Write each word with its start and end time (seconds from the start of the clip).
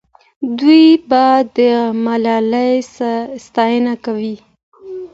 دوی 0.59 0.85
به 1.09 1.25
د 1.57 1.57
ملالۍ 2.05 2.73
ستاینه 3.45 3.93
کوي. 4.05 4.35